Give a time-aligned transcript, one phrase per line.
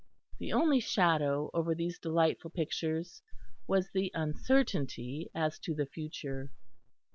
[0.39, 3.21] The only shadow over these delightful pictures
[3.67, 6.49] was the uncertainty as to the future.